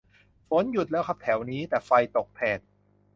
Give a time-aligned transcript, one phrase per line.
[0.49, 2.59] ฝนหยุดแล้วครับแถวนี้ แต่ไฟตกแทน